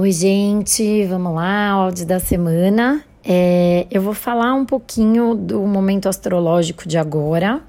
[0.00, 3.02] Oi, gente, vamos lá, áudio da semana.
[3.24, 7.60] É, eu vou falar um pouquinho do momento astrológico de agora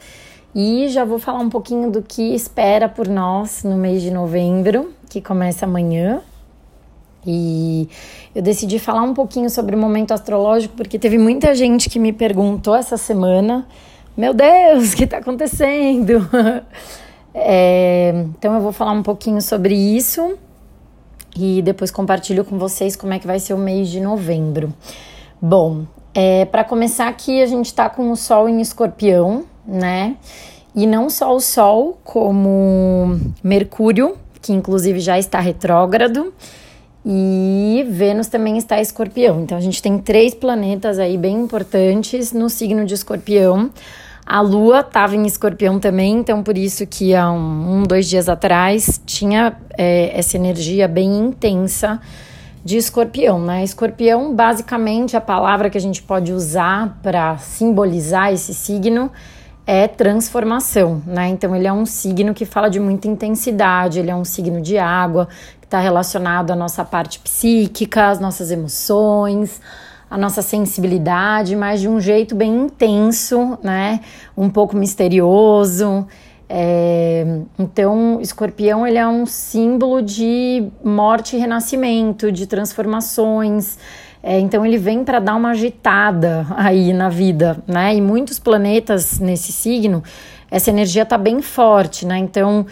[0.53, 4.93] e já vou falar um pouquinho do que espera por nós no mês de novembro,
[5.09, 6.21] que começa amanhã.
[7.25, 7.89] E
[8.35, 12.13] eu decidi falar um pouquinho sobre o momento astrológico porque teve muita gente que me
[12.13, 13.67] perguntou essa semana:
[14.15, 16.29] Meu Deus, o que está acontecendo?
[17.33, 20.37] é, então eu vou falar um pouquinho sobre isso
[21.39, 24.73] e depois compartilho com vocês como é que vai ser o mês de novembro.
[25.41, 30.17] Bom, é, para começar aqui, a gente está com o Sol em Escorpião, né?
[30.75, 36.33] E não só o Sol, como Mercúrio, que inclusive já está retrógrado,
[37.05, 39.41] e Vênus também está Escorpião.
[39.41, 43.69] Então a gente tem três planetas aí bem importantes no signo de Escorpião.
[44.31, 48.29] A Lua estava em Escorpião também, então por isso que há um, um dois dias
[48.29, 51.99] atrás tinha é, essa energia bem intensa
[52.63, 53.63] de Escorpião, né?
[53.63, 59.11] Escorpião, basicamente, a palavra que a gente pode usar para simbolizar esse signo
[59.65, 61.29] é transformação, né?
[61.29, 64.77] Então ele é um signo que fala de muita intensidade, ele é um signo de
[64.77, 65.27] água,
[65.59, 69.59] que está relacionado à nossa parte psíquica, às nossas emoções
[70.09, 73.99] a nossa sensibilidade, mas de um jeito bem intenso, né?
[74.35, 76.07] Um pouco misterioso.
[76.51, 83.77] É, então, escorpião ele é um símbolo de morte e renascimento, de transformações.
[84.23, 87.95] É, então, ele vem para dar uma agitada aí na vida, né?
[87.95, 90.03] E muitos planetas nesse signo,
[90.49, 92.17] essa energia tá bem forte, né?
[92.17, 92.65] Então,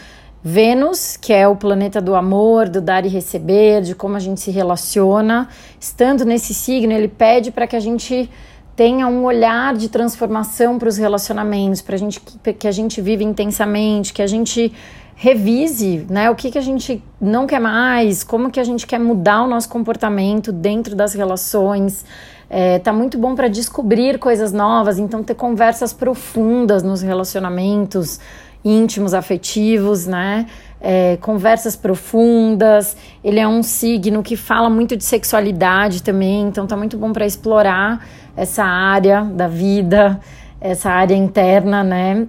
[0.49, 4.39] Vênus, que é o planeta do amor, do dar e receber, de como a gente
[4.39, 8.29] se relaciona, estando nesse signo, ele pede para que a gente
[8.73, 14.13] tenha um olhar de transformação para os relacionamentos, para gente que, a gente vive intensamente,
[14.13, 14.71] que a gente
[15.15, 16.29] revise, né?
[16.29, 19.47] O que, que a gente não quer mais, como que a gente quer mudar o
[19.47, 22.05] nosso comportamento dentro das relações.
[22.49, 28.21] É, tá muito bom para descobrir coisas novas, então ter conversas profundas nos relacionamentos
[28.67, 30.45] íntimos, afetivos, né?
[30.79, 32.95] É, conversas profundas.
[33.23, 37.25] Ele é um signo que fala muito de sexualidade também, então tá muito bom para
[37.25, 38.05] explorar
[38.35, 40.19] essa área da vida,
[40.61, 42.27] essa área interna, né?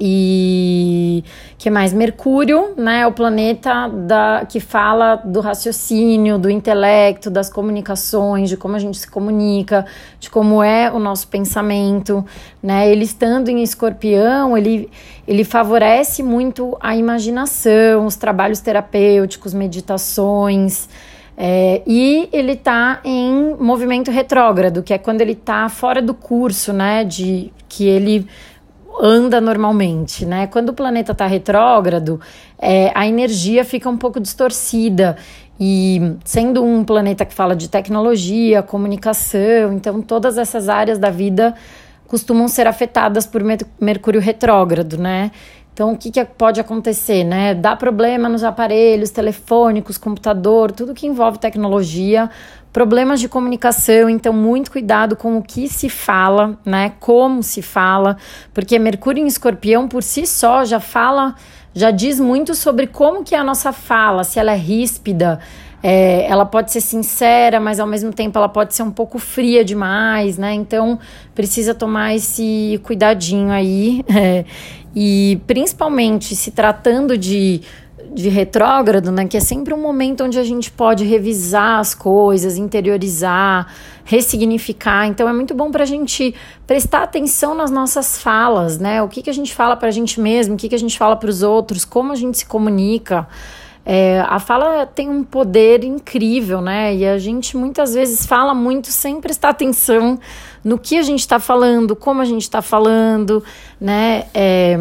[0.00, 1.24] E
[1.58, 1.92] que mais?
[1.92, 8.56] Mercúrio, né, é o planeta da, que fala do raciocínio, do intelecto, das comunicações, de
[8.56, 9.84] como a gente se comunica,
[10.20, 12.24] de como é o nosso pensamento,
[12.62, 12.88] né?
[12.88, 14.88] Ele estando em Escorpião, ele,
[15.26, 20.88] ele favorece muito a imaginação, os trabalhos terapêuticos, meditações.
[21.36, 26.72] É, e ele está em movimento retrógrado, que é quando ele está fora do curso,
[26.72, 27.02] né?
[27.02, 28.26] De que ele
[29.00, 30.46] anda normalmente, né?
[30.46, 32.20] Quando o planeta está retrógrado,
[32.58, 35.16] é, a energia fica um pouco distorcida.
[35.60, 41.54] E sendo um planeta que fala de tecnologia, comunicação, então todas essas áreas da vida
[42.06, 43.42] costumam ser afetadas por
[43.80, 45.30] Mercúrio retrógrado, né?
[45.78, 47.54] Então, o que, que pode acontecer, né?
[47.54, 52.28] Dá problema nos aparelhos telefônicos, computador, tudo que envolve tecnologia,
[52.72, 56.94] problemas de comunicação, então muito cuidado com o que se fala, né?
[56.98, 58.16] Como se fala,
[58.52, 61.36] porque Mercúrio em Escorpião por si só já fala,
[61.72, 65.38] já diz muito sobre como que é a nossa fala, se ela é ríspida,
[65.82, 69.64] é, ela pode ser sincera, mas ao mesmo tempo ela pode ser um pouco fria
[69.64, 70.52] demais, né?
[70.54, 70.98] Então
[71.34, 74.04] precisa tomar esse cuidadinho aí.
[74.18, 74.44] É,
[74.96, 77.60] e principalmente se tratando de,
[78.12, 82.56] de retrógrado, né, que é sempre um momento onde a gente pode revisar as coisas,
[82.56, 83.72] interiorizar,
[84.04, 85.06] ressignificar.
[85.06, 86.34] Então é muito bom para a gente
[86.66, 89.00] prestar atenção nas nossas falas, né?
[89.02, 90.98] O que, que a gente fala para a gente mesmo, o que, que a gente
[90.98, 93.28] fala para os outros, como a gente se comunica.
[93.90, 96.94] É, a fala tem um poder incrível, né?
[96.94, 100.20] E a gente muitas vezes fala muito sem prestar atenção
[100.62, 103.42] no que a gente está falando, como a gente está falando,
[103.80, 104.26] né?
[104.34, 104.76] É,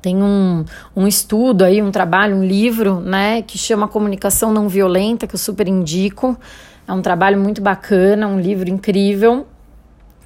[0.00, 0.64] tem um,
[0.96, 5.38] um estudo aí, um trabalho, um livro, né, que chama Comunicação Não Violenta, que eu
[5.38, 6.36] super indico.
[6.88, 9.46] É um trabalho muito bacana, um livro incrível,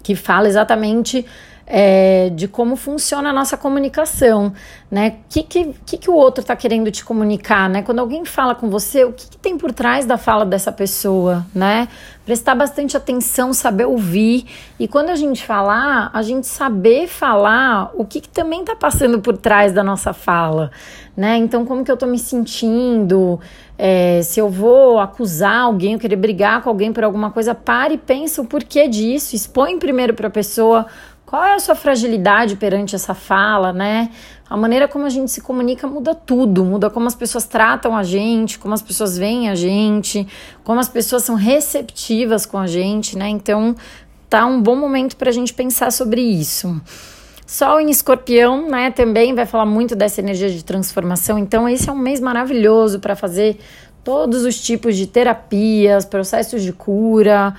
[0.02, 1.26] que fala exatamente
[1.66, 4.52] é, de como funciona a nossa comunicação,
[4.88, 5.16] né?
[5.24, 7.82] O que, que, que, o outro está querendo te comunicar, né?
[7.82, 11.44] Quando alguém fala com você, o que, que, tem por trás da fala dessa pessoa,
[11.52, 11.88] né?
[12.24, 14.46] Prestar bastante atenção, saber ouvir.
[14.78, 19.20] E quando a gente falar, a gente saber falar o que, que também está passando
[19.20, 20.70] por trás da nossa fala,
[21.16, 21.36] né?
[21.36, 23.40] Então, como que eu estou me sentindo?
[23.76, 27.94] É, se eu vou acusar alguém, eu querer brigar com alguém por alguma coisa, pare
[27.94, 30.86] e pensa o porquê disso, expõe primeiro para a pessoa
[31.26, 34.11] Qual é a sua fragilidade perante essa fala, né?
[34.49, 38.05] A maneira como a gente se comunica muda tudo, muda como as pessoas tratam a
[38.05, 40.25] gente, como as pessoas veem a gente,
[40.62, 43.28] como as pessoas são receptivas com a gente, né?
[43.28, 43.75] Então,
[44.31, 46.81] tá um bom momento para a gente pensar sobre isso.
[47.44, 51.38] Sol em escorpião, né, também vai falar muito dessa energia de transformação.
[51.38, 53.58] Então, esse é um mês maravilhoso para fazer
[54.05, 57.52] todos os tipos de terapias, processos de cura,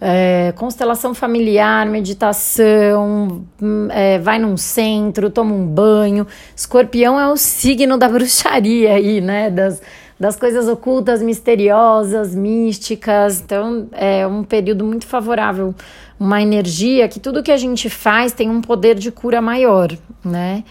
[0.00, 6.26] é, constelação familiar, meditação, hum, é, vai num centro, toma um banho.
[6.56, 9.50] Escorpião é o signo da bruxaria aí, né?
[9.50, 9.82] Das,
[10.18, 13.40] das coisas ocultas, misteriosas, místicas.
[13.40, 15.74] Então, é um período muito favorável
[16.20, 19.90] uma energia que tudo que a gente faz tem um poder de cura maior,
[20.22, 20.62] né?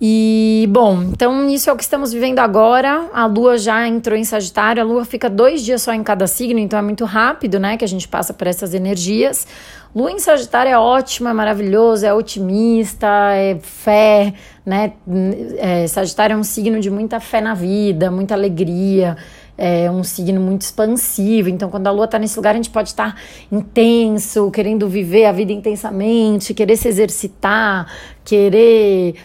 [0.00, 3.08] E, bom, então isso é o que estamos vivendo agora.
[3.12, 6.60] A lua já entrou em Sagitário, a lua fica dois dias só em cada signo,
[6.60, 9.46] então é muito rápido, né, que a gente passa por essas energias.
[9.94, 14.34] Lua em Sagitário é ótima, é maravilhoso, é otimista, é fé,
[14.64, 14.92] né?
[15.56, 19.16] É, Sagitário é um signo de muita fé na vida, muita alegria
[19.60, 22.90] é um signo muito expansivo, então quando a lua está nesse lugar, a gente pode
[22.90, 27.92] estar tá intenso, querendo viver a vida intensamente, querer se exercitar,
[28.24, 29.16] querer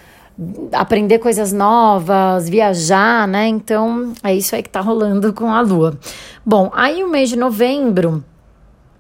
[0.71, 3.47] aprender coisas novas, viajar, né?
[3.47, 5.97] Então é isso aí que tá rolando com a lua.
[6.45, 8.23] Bom, aí o mês de novembro,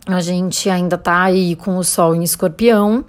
[0.05, 3.03] a gente ainda tá aí com o sol em escorpião.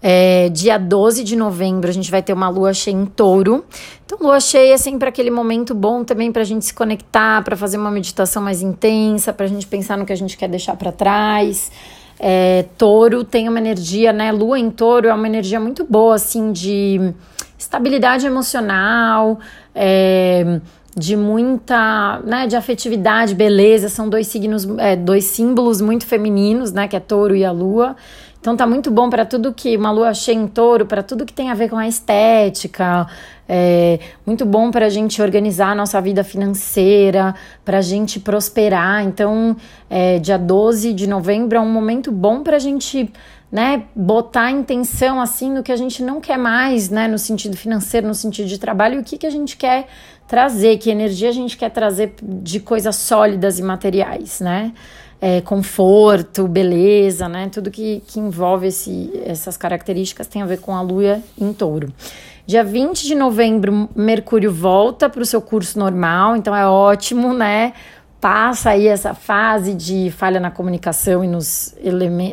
[0.00, 3.64] É, dia 12 de novembro a gente vai ter uma lua cheia em touro.
[4.04, 7.56] Então, lua cheia é sempre aquele momento bom também para a gente se conectar, para
[7.56, 10.76] fazer uma meditação mais intensa, para a gente pensar no que a gente quer deixar
[10.76, 11.70] para trás.
[12.18, 14.32] É, touro tem uma energia, né?
[14.32, 17.12] Lua em touro é uma energia muito boa, assim, de
[17.58, 19.40] estabilidade emocional,
[19.74, 20.60] é,
[20.96, 23.88] de muita, né, de afetividade, beleza.
[23.88, 26.88] São dois signos, é, dois símbolos muito femininos, né?
[26.88, 27.96] Que é touro e a lua.
[28.40, 31.32] Então tá muito bom para tudo que uma lua cheia em touro, para tudo que
[31.32, 33.06] tem a ver com a estética,
[33.48, 37.34] é muito bom para a gente organizar a nossa vida financeira,
[37.64, 39.02] para a gente prosperar.
[39.04, 39.56] Então,
[39.88, 43.10] é, dia 12 de novembro é um momento bom para a gente
[43.50, 48.06] né, botar intenção assim no que a gente não quer mais, né, no sentido financeiro,
[48.06, 49.86] no sentido de trabalho, e o que, que a gente quer
[50.26, 54.72] trazer, que energia a gente quer trazer de coisas sólidas e materiais, né?
[55.20, 57.48] é, conforto, beleza, né?
[57.48, 61.92] Tudo que, que envolve esse, essas características tem a ver com a lua em touro.
[62.48, 67.74] Dia 20 de novembro, Mercúrio volta para o seu curso normal, então é ótimo, né?
[68.22, 71.76] Passa aí essa fase de falha na comunicação e nos,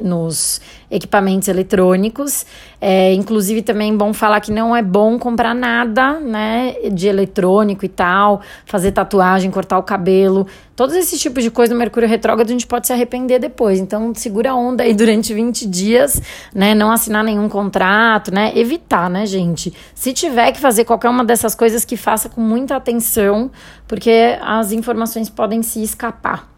[0.02, 2.46] nos equipamentos eletrônicos.
[2.88, 7.84] É, inclusive, também é bom falar que não é bom comprar nada, né, de eletrônico
[7.84, 10.46] e tal, fazer tatuagem, cortar o cabelo,
[10.76, 13.80] todos esses tipos de coisa no Mercúrio retrógrado a gente pode se arrepender depois.
[13.80, 16.22] Então, segura a onda aí durante 20 dias,
[16.54, 19.74] né, não assinar nenhum contrato, né, evitar, né, gente.
[19.96, 23.50] Se tiver que fazer qualquer uma dessas coisas, que faça com muita atenção,
[23.88, 26.55] porque as informações podem se escapar.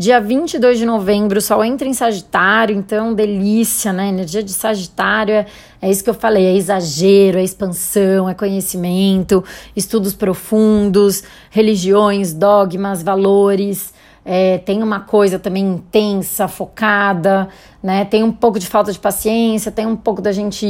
[0.00, 4.08] Dia 22 de novembro, o Sol entra em Sagitário, então delícia, né?
[4.08, 5.46] Energia de Sagitário é,
[5.82, 9.44] é isso que eu falei: é exagero, é expansão, é conhecimento,
[9.76, 13.92] estudos profundos, religiões, dogmas, valores.
[14.24, 17.48] É, tem uma coisa também intensa, focada,
[17.82, 18.04] né?
[18.04, 20.66] Tem um pouco de falta de paciência, tem um pouco da gente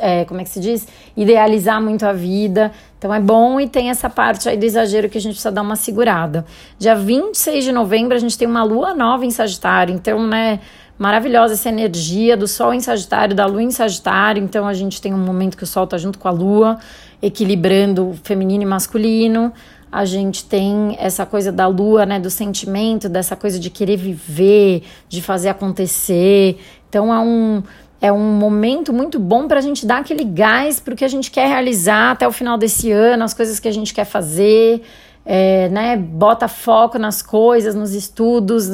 [0.00, 0.86] é, como é que se diz?
[1.16, 2.70] idealizar muito a vida.
[2.96, 5.62] Então é bom e tem essa parte aí do exagero que a gente precisa dar
[5.62, 6.46] uma segurada.
[6.78, 10.60] Dia 26 de novembro a gente tem uma lua nova em Sagitário, então, né?
[10.96, 14.42] Maravilhosa essa energia do Sol em Sagitário, da Lua em Sagitário.
[14.42, 16.78] Então a gente tem um momento que o Sol tá junto com a Lua,
[17.22, 19.52] equilibrando feminino e masculino
[19.90, 24.82] a gente tem essa coisa da lua, né, do sentimento, dessa coisa de querer viver,
[25.08, 26.58] de fazer acontecer.
[26.88, 27.62] Então é um
[28.00, 31.08] é um momento muito bom para a gente dar aquele gás para o que a
[31.08, 34.82] gente quer realizar até o final desse ano, as coisas que a gente quer fazer.
[35.30, 38.70] É, né, bota foco nas coisas, nos estudos,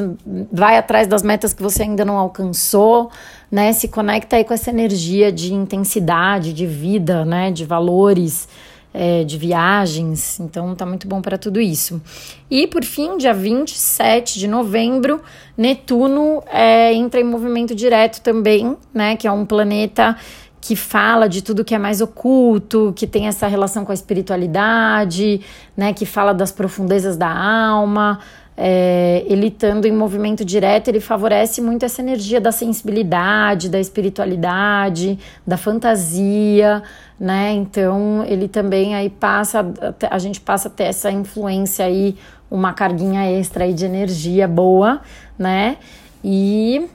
[0.53, 3.11] vai atrás das metas que você ainda não alcançou,
[3.51, 8.47] né, se conecta aí com essa energia de intensidade, de vida, né, de valores
[8.97, 12.01] é, de viagens, então tá muito bom para tudo isso.
[12.49, 15.21] E por fim, dia 27 de novembro,
[15.59, 19.17] Netuno é, entra em movimento direto também, né?
[19.17, 20.17] Que é um planeta
[20.65, 25.43] que fala de tudo que é mais oculto, que tem essa relação com a espiritualidade,
[25.77, 25.93] né?
[25.93, 28.19] Que fala das profundezas da alma.
[28.57, 35.19] É, ele estando em movimento direto, ele favorece muito essa energia da sensibilidade, da espiritualidade,
[35.47, 36.83] da fantasia,
[37.21, 37.53] né?
[37.53, 39.71] Então ele também aí passa,
[40.11, 42.17] a gente passa a ter essa influência aí,
[42.51, 45.03] uma carguinha extra aí de energia boa,
[45.39, 45.77] né?
[46.25, 46.89] E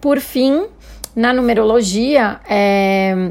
[0.00, 0.68] por fim,
[1.14, 3.30] na numerologia, é,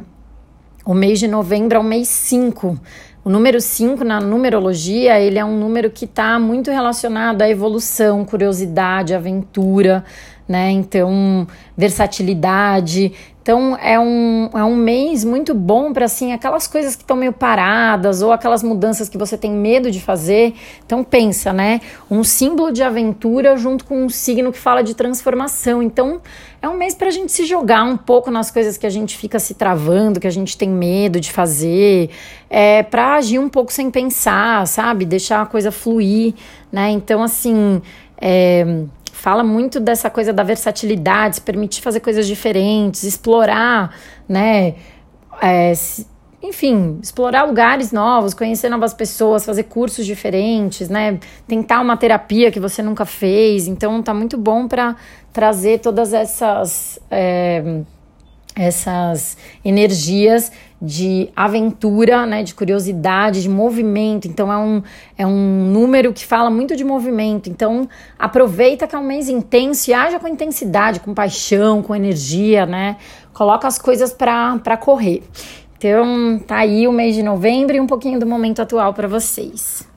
[0.85, 2.79] o mês de novembro é o mês 5.
[3.25, 8.25] O número 5 na numerologia, ele é um número que está muito relacionado à evolução,
[8.25, 10.03] curiosidade, aventura,
[10.47, 10.71] né?
[10.71, 13.13] Então, versatilidade.
[13.43, 17.33] Então, é um, é um mês muito bom para, assim, aquelas coisas que estão meio
[17.33, 20.53] paradas ou aquelas mudanças que você tem medo de fazer.
[20.85, 21.81] Então, pensa, né?
[22.09, 25.83] Um símbolo de aventura junto com um signo que fala de transformação.
[25.83, 26.21] Então,
[26.61, 29.17] é um mês para a gente se jogar um pouco nas coisas que a gente
[29.17, 32.11] fica se travando, que a gente tem medo de fazer,
[32.49, 35.03] é, para agir um pouco sem pensar, sabe?
[35.03, 36.33] Deixar a coisa fluir,
[36.71, 36.91] né?
[36.91, 37.81] Então, assim.
[38.17, 38.85] É,
[39.23, 43.95] fala muito dessa coisa da versatilidade, se permitir fazer coisas diferentes, explorar,
[44.27, 44.75] né?
[45.41, 45.71] É,
[46.41, 51.21] enfim, explorar lugares novos, conhecer novas pessoas, fazer cursos diferentes, né?
[51.47, 53.65] Tentar uma terapia que você nunca fez.
[53.65, 54.97] Então, tá muito bom para
[55.31, 56.99] trazer todas essas.
[57.09, 57.81] É,
[58.55, 60.51] essas energias
[60.83, 64.27] de aventura, né, de curiosidade, de movimento.
[64.27, 64.83] Então é um,
[65.17, 67.49] é um número que fala muito de movimento.
[67.49, 67.87] Então
[68.19, 72.97] aproveita que é um mês intenso e haja com intensidade, com paixão, com energia, né?
[73.33, 75.23] Coloca as coisas para correr.
[75.77, 79.92] Então tá aí o mês de novembro e um pouquinho do momento atual para vocês.